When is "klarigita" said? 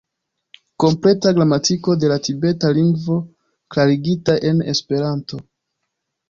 3.77-4.37